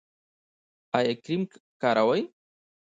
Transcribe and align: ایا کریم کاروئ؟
ایا 0.97 1.13
کریم 1.23 1.41
کاروئ؟ 1.81 2.21